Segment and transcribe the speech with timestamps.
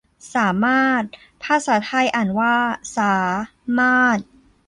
[0.35, 1.03] สามารถ
[1.43, 2.55] ภาษาไทยอ่านว่า
[2.95, 3.15] สา
[3.77, 4.19] มาด